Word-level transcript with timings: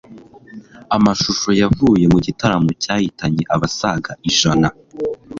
Amashusho 0.95 1.49
yavuye 1.61 2.05
mu 2.13 2.19
gitaramo 2.25 2.69
cyahitanye 2.83 3.41
abasaga 3.55 4.11
ijana 4.29 4.67